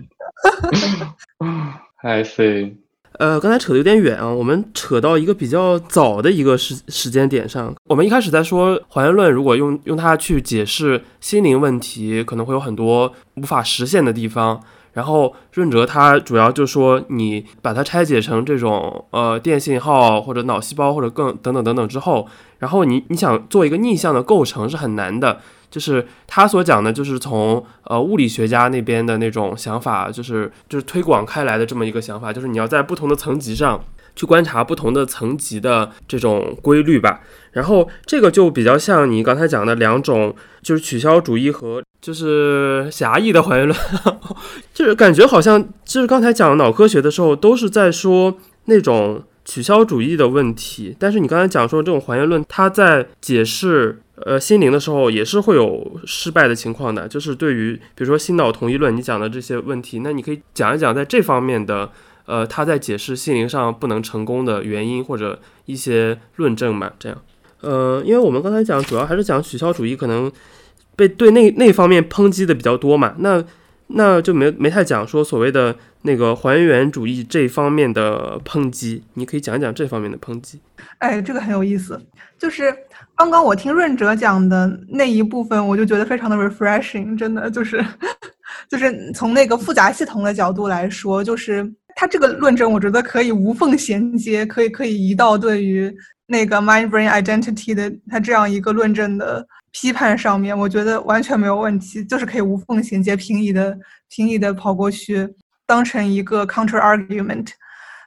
[2.04, 2.76] I see。
[3.20, 7.74] 呃，刚才扯的有点远啊，我们扯到一个比较早的一个时时间点上。
[7.86, 14.62] 我们一开始在说还原论，如果用用它去解释心灵问题，可能会有很多无法实现的地方。
[14.94, 22.28] 然后润哲他主要就说，你把它拆解成这种呃电信号或者脑细胞或者更等等等等之后，
[22.60, 25.40] 然后你你想做一个逆向的构成是很难的。
[25.70, 33.82] 就是他所讲的，就是从呃物理学家那边的那种想法，就是就是推广开来的这么一个想法，就是你要在不同的层级上
[34.14, 37.22] 去观察不同的层级的这种规律吧。
[37.54, 43.80] 然后这个就比较像你刚才讲的两种，就是取消主义和就是狭义的还原论，
[44.74, 48.36] 就是感觉好像就是刚才讲脑科学的时候都是在说
[48.66, 61.90] 那种取消主义的问题，但是你刚才讲说这种还原论，它在解释呃心灵的时候也是会有失败的情况的，就是对于比如说心脑统一论你讲的这些问题，那你可以讲一讲在这方面的
[62.26, 67.18] 呃他在解释心灵上不能成功的原因或者一些论证嘛，这样。
[67.62, 70.32] 呃，因为我们刚才讲，主要还是讲取消主义，可能
[71.02, 73.44] 被对那那方面抨击的比较多嘛，那
[73.88, 80.60] 那就没没太讲说所谓的那个还原主义这方面的抨击，你可以讲一讲这方面的抨击。
[81.00, 82.00] 哎，这个很有意思，
[82.38, 82.72] 就是
[83.18, 87.84] 刚刚我听润哲讲的那一部分，我就觉得非常的 refreshing，真的就是
[88.70, 95.92] 就是从那个复杂系统的角度来说，就是他这个论证，我觉得可以无缝衔接，可以可以移到对于。
[96.28, 103.78] 那个 mind brain identity 的它这样一个论证的批判上面，我觉得完全没有问题，就是可以无缝衔接、平移的、
[104.10, 105.28] 平移的跑过去，
[105.66, 107.48] 当成一个 counter argument。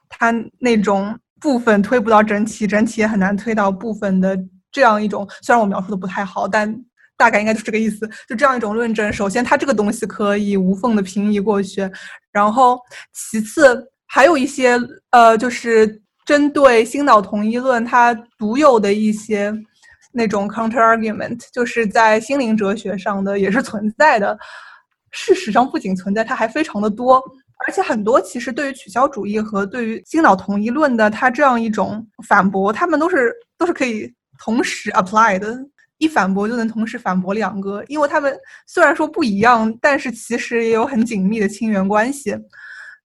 [0.09, 4.37] 它那种部分推不到整体，整体也很难推到部分的
[4.71, 6.73] 这样一种，虽然我描述的不太好，但
[7.17, 8.09] 大概应该就是这个意思。
[8.29, 11.89] 就这样一种论证，首先它这个东西可以无缝的平移过去，
[12.31, 12.79] 然后
[13.13, 14.79] 其次还有一些
[15.11, 16.01] 呃，就是。
[16.25, 19.53] 针对心脑同一论，它独有的一些
[20.15, 24.37] 那种 counter argument，就是在心灵哲学上的也是存在的。
[25.11, 27.21] 事实上，不仅存在，它还非常的多，
[27.67, 35.57] 而且很多其实对于取消主义和对于心脑统一论的它这样一种反驳，他们都是都是可以同时 apply 的。
[35.97, 42.35] 一反驳就能同时反驳两个，因为他们虽然说不一样，但是其实也有很紧密的亲缘关系。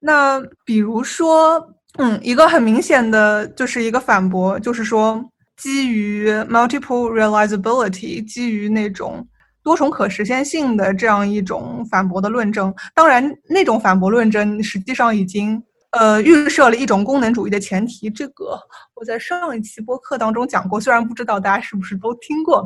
[0.00, 1.64] 那比如说，
[1.98, 5.24] 嗯，一个很明显的就是一个反驳，就是说
[5.60, 9.26] 基于 multiple realizability，基于那种
[9.62, 12.74] 多重可实现性的这样一种反驳的论证。
[12.94, 18.08] 当然，那种反驳论证实际上已经呃预设了一种功能主义的前提。
[18.08, 18.58] 这个
[18.94, 22.64] 我在上一期播客当中讲过，虽然不知道大家是不是都听过，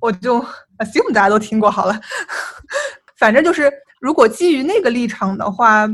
[0.00, 0.38] 我就
[0.78, 1.98] assume 大家都听过好了。
[3.18, 5.88] 反正就是，如果基于那个立场的话。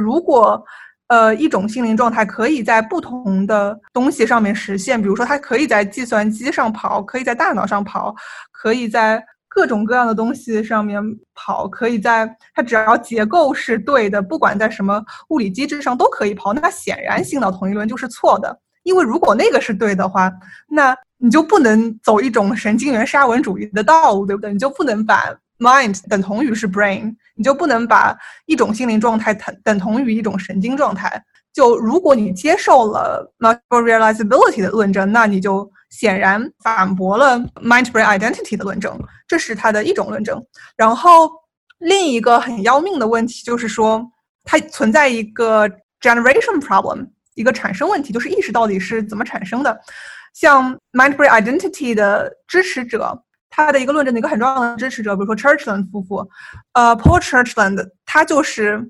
[0.00, 0.64] 如果，
[1.08, 8.14] 呃，一种心灵状态可以在不同的东西上面实现，比如说它可以在计算机上跑，可以在大脑上跑，
[8.52, 11.02] 可以在各种各样的东西上面
[11.34, 16.52] 跑，可以在它只要结构是对的，不管在什么物理机制上都可以跑。
[16.52, 20.30] 那显然星脑同一论就是错的，因为如果那个是对的话，
[20.68, 24.52] 那你就不能走一种神经元沙文主义的道路，对不对？
[24.52, 25.34] 你就不能把。
[25.58, 28.16] Mind 等同于是 brain，你就不能把
[28.46, 31.20] 一种心灵状态等等同于一种神经状态。
[31.52, 40.40] 就如果你接受了 multiple realizability 的论证，那你就显然反驳了 mind-brain identity 的论证，这是它的一种论证。
[40.76, 41.28] 然后
[41.78, 44.00] 另一个很要命的问题就是说，
[44.44, 45.68] 它存在一个
[46.00, 49.76] generation problem，一个产生问题，就是意识到底是怎么产生的。
[50.34, 53.24] 像 mind-brain identity 的支持者。
[53.64, 56.24] 他的一个论证的一个很重要的支持者，比如说 Churchland 夫妇，
[56.74, 58.80] 呃，Paul Churchland，他就是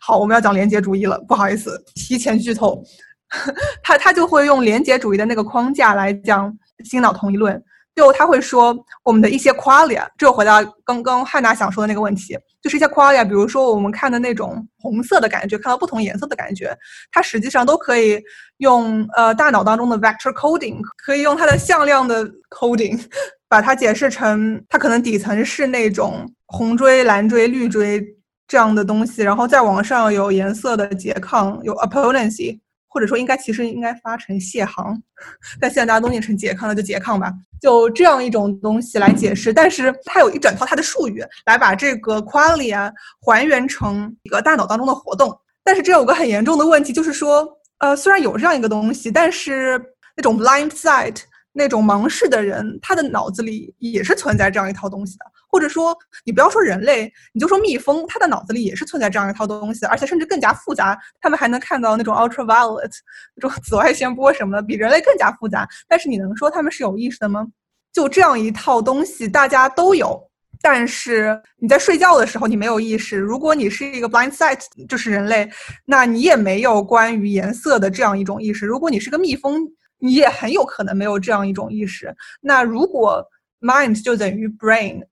[0.00, 2.82] 好，我们要讲连结主义了，不好意思，提前剧透，
[3.80, 6.52] 他他就会用连结主义的那个框架来讲
[6.84, 7.62] 新脑同一论。
[7.98, 16.72] 就他会说我们的一些 qualia，这回到刚刚汉娜想说的那个问题，就是一些 qualia，比如说我们看的那种红色的感觉，看到不同颜色的感觉，
[17.10, 18.22] 它实际上都可以
[18.58, 22.96] 用呃大脑当中的 vector coding，可以用它的向量的 coding，
[23.50, 28.00] 把它解释成它可能底层是那种红锥、蓝锥、绿锥
[28.46, 32.60] 这样的东西，然后再往上有颜色的拮抗，有 opponency。
[32.88, 35.00] 或者说，应该其实应该发成谢行，
[35.60, 37.32] 但现在大家都念成拮抗，了就拮抗吧。
[37.60, 45.36] 就这样一种东西来解释，但是它有一整套它的术语来把这个 qualia 还原成一个大脑当中的活动。
[45.64, 47.46] 但是这有个很严重的问题，就是说，
[47.78, 49.78] 呃，虽然有这样一个东西，但是
[50.16, 51.16] 那种 blind sight
[51.58, 55.24] 那种盲视的人，他的脑子里也是存在这样一套东西的。
[55.50, 60.96] 或者说，你不要说人类，你就说蜜蜂，它的脑子里也是存在这样一套东西，而且甚至更加复杂。
[61.20, 62.92] 它们还能看到那种 ultraviolet
[63.34, 65.66] 那种紫外线波什么的，比人类更加复杂。
[65.88, 67.44] 但是你能说它们是有意识的吗？
[67.92, 70.22] 就这样一套东西，大家都有。
[70.60, 73.16] 但是你在睡觉的时候，你没有意识。
[73.16, 75.48] 如果你是一个 blind sight，就是人类，
[75.86, 78.66] 那你也没有关于颜色的这样一种意识。
[78.66, 79.66] 如果你是个蜜蜂，
[79.98, 82.14] 你也很有可能没有这样一种意识。
[82.40, 83.24] 那如果
[83.60, 85.04] mind 就等于 brain。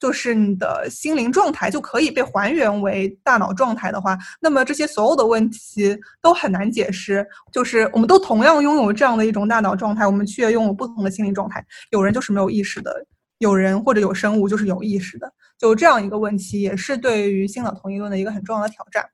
[0.00, 7.26] 就是你的心灵状态就可以被还原为大脑状态的话，那么这些所有的问题都很难解释。
[7.50, 11.64] 就是我们都同样拥有这样的一种大脑状态，我们却拥有不同的心灵状态。
[11.90, 12.92] 有人就是没有意识的，
[13.38, 15.32] 有人或者有生物就是有意识的。
[15.58, 19.08] 就这样一个问题，也是对于心脑同一论的一个很重要的挑战。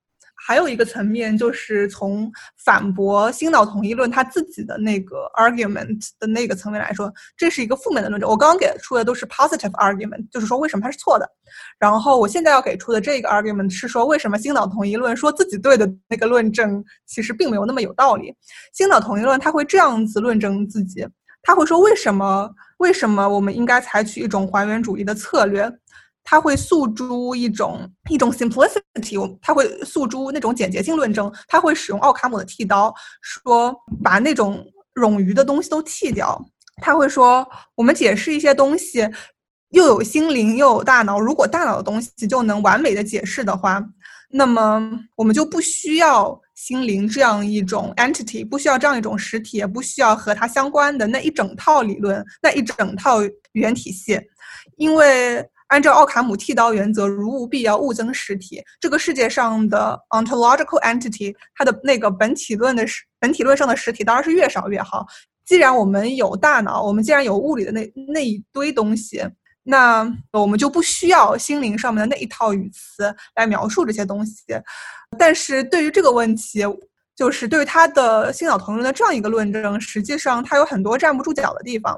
[0.46, 2.30] 还有一个层面，就是从
[2.64, 8.28] 反驳心脑统一论他自己的那个 argument 的那个层面来说，这是一个负面的论证。
[8.28, 11.28] 我刚刚给出的都是 positive argument，就是说为什么它是错的。
[11.78, 18.34] 然后我现在要给出的这个 argument 是说，为什么心脑统一论说自己对的那个论证其实并没有那么有道理。
[18.72, 21.06] 心脑统一论他会这样子论证自己，
[21.42, 25.70] 他会说为什么为什么我们应该采取一种还原主义的策略。
[26.30, 31.28] 他会诉诸一种一种 simplicity，他会诉诸那种简洁性论证。
[31.48, 34.64] 他会使用奥卡姆的剃刀，说把那种
[34.94, 36.40] 冗余的东西都剃掉。
[36.76, 39.00] 他会说，我们解释一些东西，
[39.70, 41.18] 又有心灵又有大脑。
[41.18, 43.84] 如果大脑的东西就能完美的解释的话，
[44.30, 54.16] 那么我们就不需要心灵这样一种 entity，不需要这样一种实体，也不需要和它相关的那一整套理论，那一整套语言体系，
[54.76, 55.44] 因为。
[55.70, 58.62] 按照奥卡姆剃刀原则，如无必要，勿增实体。
[58.80, 65.06] 这个世界上的 ontological entity，它的那个本体论的实本体论上的实体当然是越少越好。
[65.46, 69.22] 既然我们有大脑，我们既然有物理的那那一堆东西，
[69.62, 74.42] 那我们就不需要心灵上面的那一套语词来描述这些东西。
[75.16, 76.64] 但是对于这个问题，
[77.20, 81.94] 就是对于他的新老同论的这样一个论证，实际上它有很多站不住脚的地方。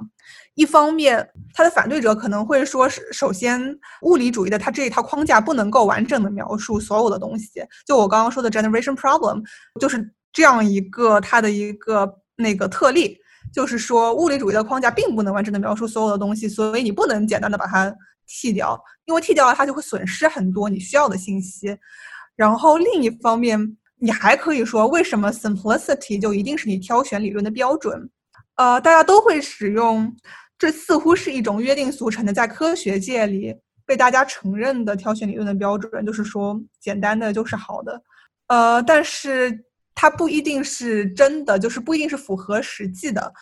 [0.54, 3.62] 一方面，他的反对者可能会说是，首先，
[4.00, 7.64] 物理主义的他这一套框架不能够完整的描述所有的东西。
[7.86, 9.40] 就我刚刚说的 generation problem，
[9.78, 13.16] 就是这样一个它的一个那个特例。
[13.54, 17.94] 就是说物理主义的框架并不能完整的描述所有的东西，所以你不能简单的把它
[18.28, 21.78] 剔掉，因为剔掉了它就会损失很多你需要的信息。
[22.34, 28.10] 然后另一方面，你还可以说为什么 simplicity 就一定是你挑选理论的标准？
[28.56, 30.12] 呃，大家都会使用，
[30.58, 33.54] 这似乎是一种约定俗成的，在科学界里
[33.86, 38.02] 被大家承认的挑选理论的标准，就是说简单的就是好的。
[38.48, 39.56] 呃，但是
[39.94, 43.32] 它不一定是真的，就是不一定是符合实际的，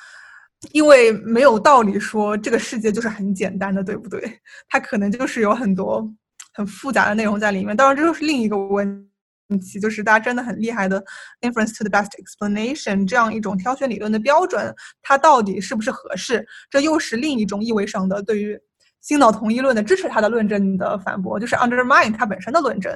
[0.72, 4.38] 因为没有道理说这个世界就是很简单的，对不对？
[4.68, 6.06] 它可能就是有很多
[6.52, 7.74] 很复杂的内容在里面。
[7.74, 9.09] 当然，这又是另一个问
[9.58, 11.02] 题，就是大家真的很厉害的
[11.40, 16.46] inference to the best explanation 这样一种挑选理论的标准，它到底是不是合适？
[16.70, 18.60] 这又是另一种意味上的对于。
[19.02, 22.92] 新脑同一论的支持它的论证的反驳，就是 undermine 它本身的论证。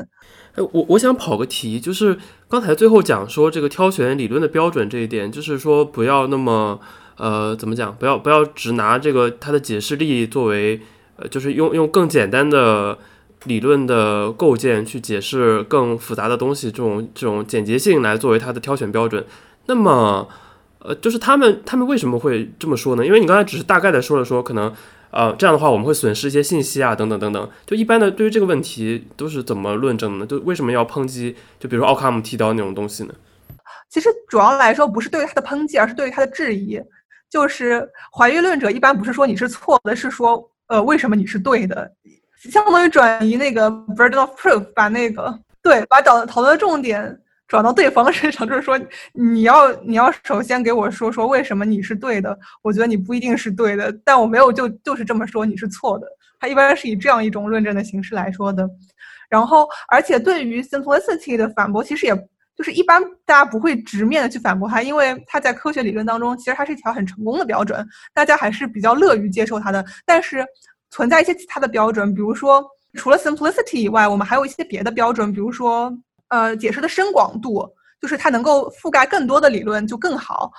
[0.54, 6.78] 哎，我我想跑个题，就是刚才最后讲说这个挑选理论的标准这一点，就是说不要那么
[7.16, 10.82] 呃怎么讲，不要不要只拿这个它的解释力作为
[11.16, 12.98] 呃，就是用用更简单的
[13.44, 19.24] 理论的构建去解释更复杂的东西，这种这种简洁性来作为它的挑选标准。
[19.66, 20.28] 那么
[20.80, 23.06] 呃，就是他们他们为什么会这么说呢？
[23.06, 24.72] 因为你刚才只是大概的说了说可能。
[25.16, 27.50] 呃，这样的话我们会损失一些信息啊，等等等等。
[27.64, 30.26] 就一般的对于这个问题都是怎么论证呢？
[30.26, 31.36] 就为什么要抨击？
[31.60, 33.14] 就比如说奥卡姆剃刀那种东西呢？
[33.88, 36.80] 其实主要来说不是对于他的抨击，而是对于他的质疑。
[37.30, 41.88] 就是怀疑论者一般不是说你是错的，是说呃为什么你是对的，
[42.50, 47.20] 相当于转移那个 burden of proof，把那个对把讨讨论的重点。
[47.46, 48.76] 转到对方身上，就是说，
[49.12, 56.06] 你要你要首先给我说说为什么你是对的，我觉得你不一定是对的，但我没有就就是这么说你是错的。
[56.40, 58.68] 他一般是以这样一种论证的形式来说的。
[59.28, 62.16] 然后，而且对于 simplicity 的反驳，其实也
[62.56, 69.84] 就是一般大家不会直面的去反驳他，因为他在科学理论当中其实它是一条很成功的标准，大家还是比较乐于接受它的。
[70.06, 70.44] 但是
[70.94, 72.64] 存在一些其他的标准，比如说
[72.94, 75.92] 除了 simplicity 以外，我们还有一些别的标准，比如说。
[76.28, 77.64] 呃，解释的深广度，
[78.00, 80.50] 就是它能够覆盖更多的理论就更好，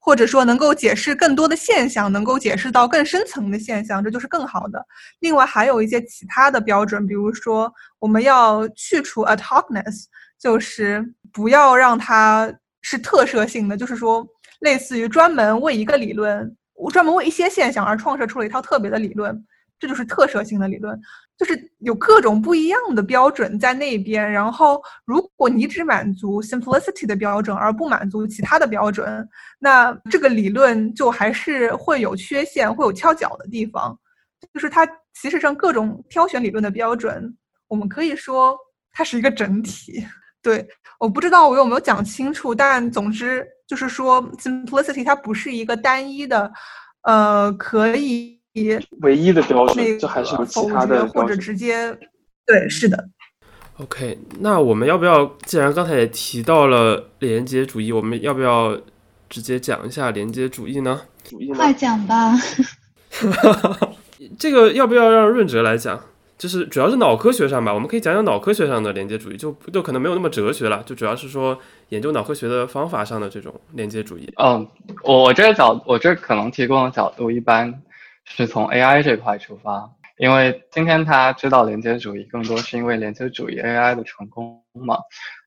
[0.00, 4.84] 或者说能够解释更多的现象，能够解释到更深层的现象，这就是更好的。
[5.20, 10.06] 另外还有一些其他的标准，比如说我们要去除 ad hocness，
[10.40, 14.26] 就是不要让它是特设性的，就是说
[14.60, 16.56] 类似于专门为一个理论，
[16.90, 19.44] 专门为一些现象而创设出了一套特别的理论，
[19.82, 20.96] 这就是特设性的理论。
[21.36, 29.28] 就是有各种不一样的标准在那边，然后如果你只满足 simplicity 的标准而不满足其他的标准，
[29.58, 33.98] 那这个理论就还是会有缺陷，会有翘脚的地方。
[34.54, 38.56] 就是它其实上各种挑选理论的标准，我们可以说
[38.92, 40.06] 它是一个整体。
[40.42, 40.64] 对，
[41.00, 46.52] 我不知道我有没有讲清楚，但总之就是说 simplicity 它不是一个单一的，
[47.02, 48.41] 呃，可以。
[49.00, 51.96] 唯一的标准，这还是有其他的或者直接，
[52.46, 53.08] 对，是的。
[53.78, 55.24] OK，那我们要不要？
[55.46, 58.78] 既然刚才也提到了连接主义，我们要不要
[59.30, 61.00] 直接讲一下连接主义呢？
[61.56, 62.34] 快讲吧。
[64.38, 65.98] 这个要不要让润哲来讲？
[66.36, 74.28] 就是主要是脑科学上吧，我们可以讲讲脑科学上的连接主义，就就可能没有那么哲学了，就主要是说研究脑科学的方法上的这种连接主义。
[74.42, 74.66] 嗯，
[75.04, 77.82] 我这个角，我这可能提供的角度一般。
[78.34, 84.96] 是从 AI 这块出发，因为今天他知道连接主义，更多是因为连接主义 AI 的成功嘛。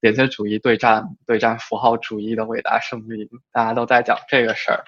[0.02, 4.84] 连接主义对战对战符号主义的伟大胜利，大家都在讲这个事儿。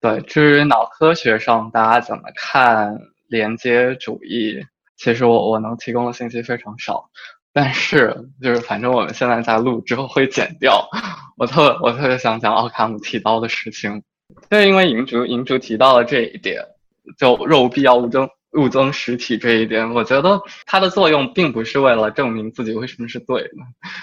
[0.00, 2.96] 对，至于脑科学上大家怎么看
[3.26, 4.64] 连接主义，
[4.96, 7.10] 其实我我能提供的信息非常少。
[7.52, 10.88] 但是就是反正我们现在在录之后会剪掉。
[11.36, 14.00] 我特我特别想讲奥卡姆提到的事情，
[14.48, 16.64] 就是因为银竹银竹提到了这一点。
[17.18, 23.50] 就肉必要物增物增实体这一点，我觉得它的作用并不是为了证明自己为什么是对的，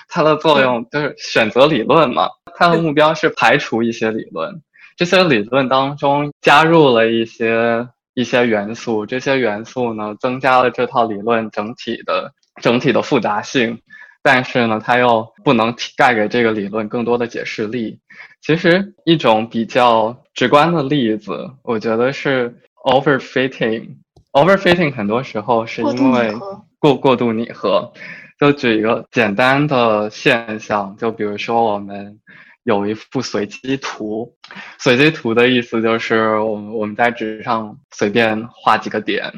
[0.07, 2.29] 它的作用就是选择理论嘛。
[2.55, 4.61] 它的目标是排除一些理论，
[4.95, 12.31] 这些理论当中加入了一些一些元素，这些元素呢增加了这套理论整体的
[12.61, 13.77] 整体的复杂性，
[14.23, 17.99] 但是呢它又不能带给这个理论更多的解释力。
[18.41, 22.55] 其实一种比较直观的例子，我觉得是。
[22.88, 26.33] Overfitting，overfitting 很多时候是因为
[26.79, 27.91] 过过度拟合。
[28.39, 32.17] 就举一个简单的现象，就比如说我们
[32.63, 34.33] 有一幅随机图，
[34.79, 39.33] 随机图的意思就是我们我们在纸上随便画几个点，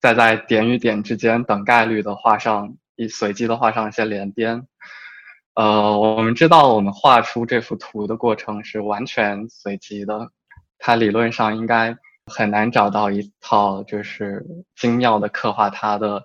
[0.00, 4.66] 再在点与点之间等概率的画上一随机的画上一些连边。
[5.56, 10.30] 呃，我们知道我们画出这幅图的过程是完全随机的。
[10.78, 11.96] 它理论上应该
[12.32, 14.44] 很难找到一套就是
[14.76, 16.22] 精妙的刻画它的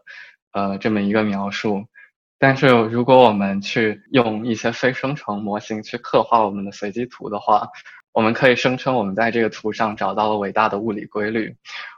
[0.54, 1.86] 呃这么一个描述。
[2.38, 7.68] 但是如果我们去用一些非生成模型去刻画我们的随机图的话，
[8.14, 11.56] 我们可以声称我们在这个图上找到了伟大的物理规律。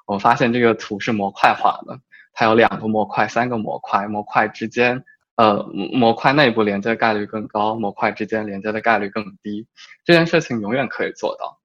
[0.07, 1.99] 我发现这个图是模块化的，
[2.33, 5.03] 它有两个模块、三个模块，模块之间，
[5.35, 9.67] 呃，模块内部连接的概率更高，模块之间连接的概率更低。
[10.03, 11.59] 这件事情永远可以做到。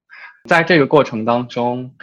[0.44, 1.94] 在这个过程当中，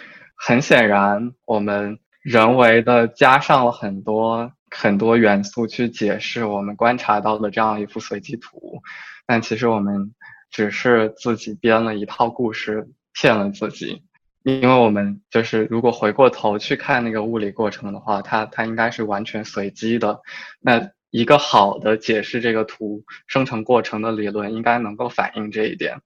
[0.46, 4.52] 很显然我们人为的加上了很多。
[4.76, 8.82] 很多元素去解释我们观察到的这样一幅随机图，
[9.28, 10.16] 但其实我们
[10.50, 14.02] 只是自己编了一套故事骗了自己，
[14.42, 20.22] 因为我们就是如果回过头去看那个物理过程的话，它它应该是完全随机的。
[20.60, 26.00] 那一个好的解释这个图生成过程的理论应该能够反映这一点，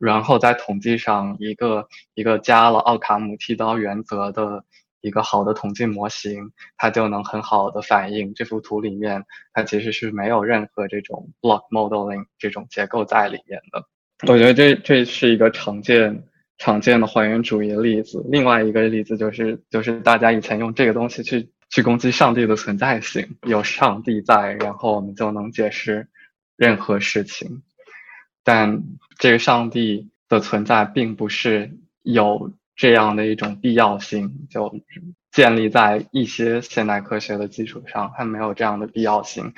[0.00, 4.64] 然后在统计上一个一个加了奥卡姆剃刀原则的。
[5.02, 9.24] 一个好的统计模型，它就能很好的反映这幅图里面，
[9.54, 13.82] 它其实是没有任何这种 block modeling 这种结构在里面的。
[14.30, 16.22] 我觉得这这是一个常见
[16.58, 18.22] 常见的还原主义例子。
[18.28, 26.06] 另外一个例子就是就是大家以前用这个东西去去攻击上帝的存在性，有上帝在，然后我们就能解释
[26.58, 27.62] 任何事情。
[28.44, 28.82] 但
[29.18, 32.52] 这个上帝的存在并不是有。
[32.76, 34.74] 这样的一种必要性，就
[35.30, 39.52] 建立在一些现代科学的基础上，它没有这样的必要性，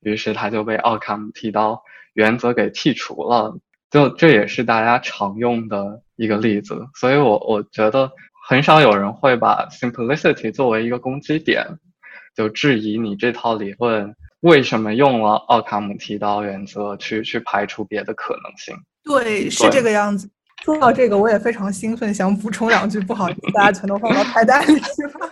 [0.00, 1.82] 于是它就被奥卡姆剃刀
[2.12, 3.56] 原则给剔除了。
[3.90, 8.12] 就这也是大家常用的一个例子，所以我我觉得
[8.46, 11.66] 很少有人会把 simplicity 作为一个攻击点，
[12.34, 14.14] 就质疑你这套理论
[14.46, 18.76] 为什么用了奥卡姆剃刀原则去去排除别的可能性。
[19.02, 20.28] 对，是这个样子。
[20.64, 23.00] 说到这个，我也非常兴奋，想补充两句。
[23.00, 25.30] 不好意思，大家全都放到菜单里去了。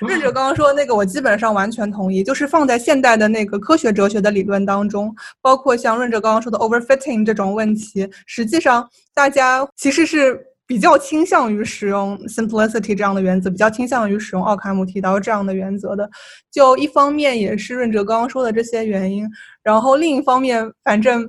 [0.00, 2.24] 润者刚刚说的那个，我基本上完全同意。
[2.24, 10.38] 就是放在现代的那个科学哲学的理论当中，包括像润者刚刚说的 overfitting 这种问题，实际上大家其实是
[10.68, 16.08] 比较倾向于使用 simplicity 这样的原则，比较倾向于使用奥卡姆剃刀这样的原则的。
[16.52, 19.28] 就一方面也是润哲刚刚说的这些原因，
[19.64, 21.28] 然后另一方面，反正。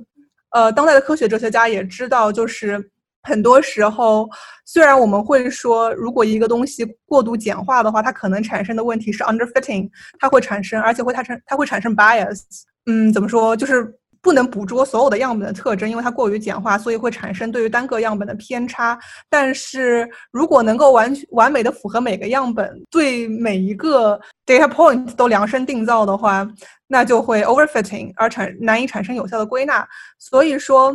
[0.52, 2.90] 呃，当代的科学哲学家也知道，就是
[3.22, 4.28] 很多时候，
[4.66, 9.88] 虽然我们会说，如果一个东西过度简化的话，它可能产生的问题是 underfitting，
[10.18, 12.40] 它会产生，而且会它产，它会产生 bias。
[12.86, 13.56] 嗯，怎么说？
[13.56, 18.98] 就是不能捕捉所有的样本的特征，因为它过于简化，所以会产生对于单个样本的偏差。
[19.28, 26.48] 但是如果能够完完美的符合每个样本，对每一个 data point 都量身定造的话。
[26.92, 29.86] 那就会 overfitting 而产难以产生有效的归纳，
[30.18, 30.92] 所以说，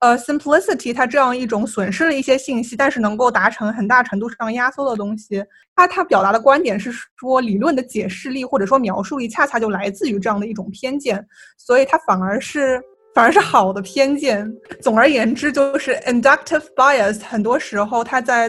[0.00, 5.44] 呃，simplicity 它这样一种损失了一些信息，但是能够达成很大程度上压缩的东西，
[5.74, 11.24] 它它表达的观点是说，理论的解释力或者说描述力恰恰就来自于这样的一种偏见，
[11.56, 12.80] 所以它反而是
[13.14, 14.48] 反而是好的偏见。
[14.80, 18.48] 总而言之，就是 inductive bias 很多时候它在，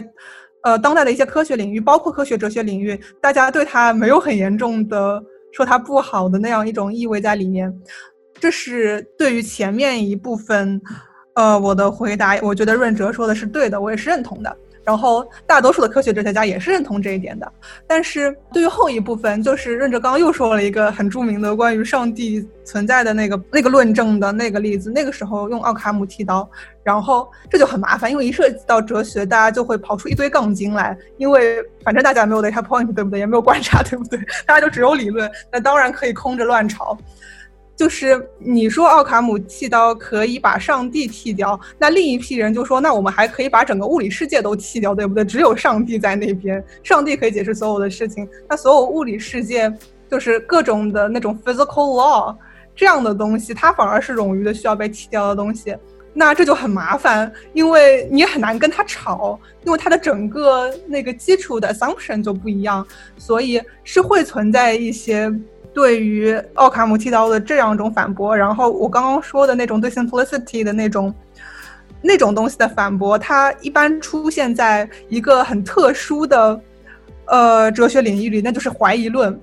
[0.62, 5.20] 呃，当代的一些科学领域，包括科学哲学领域，大家对它没有很严重的。
[5.52, 7.74] 说它不好的那样一种意味在里面，
[8.38, 10.80] 这是对于前面一部分，
[11.34, 14.56] 呃，我的回答，我觉得润哲说的是对的，我也是认同的。
[14.82, 17.52] 然后大多数的科学哲学家也是认同这一点的，
[17.86, 26.48] 但是对于后一部分，就是润哲刚刚又说了一个很著名的关于上帝存在的那个那个论证的那个例子，那个时候用奥卡姆剃刀，
[26.82, 33.20] 然后这就很麻烦，因为一涉及到哲学，大家就会跑出一堆杠精来，因为反正大家没有 data point，对不对？
[33.20, 34.18] 也没有观察，对不对？
[34.46, 36.96] 大家就只有理论，那当然可以空着乱炒。
[37.80, 45.24] 就是你说奥卡姆剃刀可以把上帝剃掉，那另一批人就说，那我们还可以把整个物理世界都剃掉，对不对？
[45.24, 49.72] 只有上帝在那边，上帝可以解释所有的事情，那所有物理世界
[50.10, 52.36] 就是各种的那种 physical law
[52.76, 55.74] 这样的东西，它反而是冗余的需要被剃掉的东西，
[56.12, 65.32] 那这就很麻烦，因为你很难跟他吵，因为它的整个那个基础的 assumption 就不一样，所以是会存在一些。
[65.72, 71.14] 对于奥卡姆剃刀的这样一种反驳，然后我刚刚说的那种对 simplicity 的那种
[72.02, 76.60] 那种东西的反驳，它一般出现在一个很特殊的
[77.26, 79.38] 呃哲学领域里，那就是怀疑论。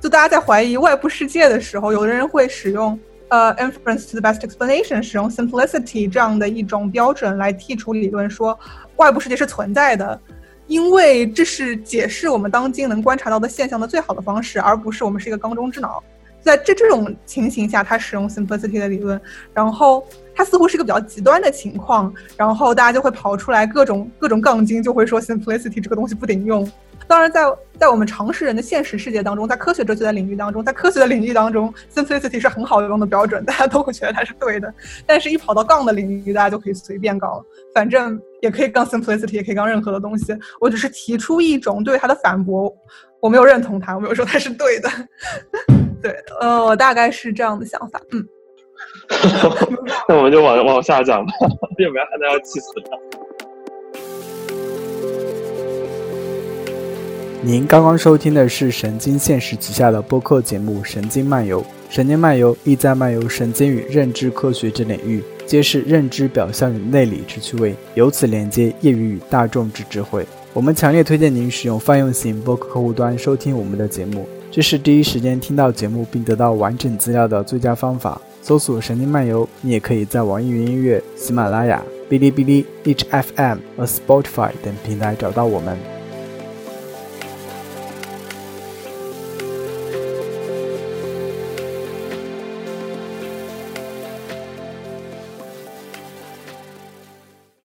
[0.00, 8.58] 就大家在怀疑外部世界的时候，有的人会使用呃 inference to the best explanation，使用 simplicity 这样的一种标准来剔除理论，说
[8.96, 10.20] 外部世界是存在的。
[10.66, 16.02] 因为这是解释我们当今能观察到的现象的最好的方式，而不是我们是一个缸中之脑。
[16.40, 19.20] 在这这种情形下，他使用 simplicity 的理论，
[19.54, 20.04] 然后
[20.34, 26.68] 他似乎是一个比较极端的情况，然后大家就会跑出来各种各种杠精，就会说 simplicity 这个东西不顶用。
[27.06, 27.42] 当然，在
[27.78, 34.72] 在我们常识人的现实世界当中，在科学哲学的领域当中，在科学的领域当中，simplicity 是很好用的标准，大家都会觉得它是对的。
[35.06, 37.44] 但是，一跑到杠的领域，大家就可以随便杠，
[37.74, 40.36] 反正也可以杠 simplicity，也可以杠任何的东西。
[40.60, 42.70] 我只是提出一种对他的反驳，
[43.20, 44.90] 我没有认同他，我没有说他是对的。
[46.02, 48.00] 对，呃，我大概是这样的想法。
[48.10, 48.26] 嗯，
[50.08, 51.32] 那我们就往往下讲吧，
[51.78, 52.98] 要不然大家要气死了。
[57.44, 61.62] 您刚刚收听的是神经现实旗下的播客节目《神经漫游》。
[61.88, 65.22] 神经漫游意在漫游神经与认知科学之领域，
[65.52, 70.26] 揭示认知表象与内里之趣味，由此连接业余与大众之智慧。
[70.54, 78.18] 我们强烈推荐您使用泛用型播客客户端收听我们的节目，这是第一时间听到节目并得到完整资料的最佳方法。
[78.40, 85.91] 搜索“神经漫游”，你也可以在网易云音乐、喜马拉雅、哔哩哔哩、H F M 和 Spotify 等平台找到我们。